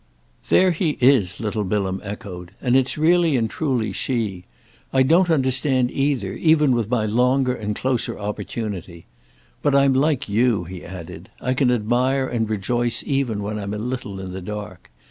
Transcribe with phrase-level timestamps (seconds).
[0.49, 2.53] "There he is!" little Bilham echoed.
[2.59, 4.45] "And it's really and truly she.
[4.91, 9.05] I don't understand either, even with my longer and closer opportunity.
[9.61, 13.77] But I'm like you," he added; "I can admire and rejoice even when I'm a
[13.77, 14.89] little in the dark.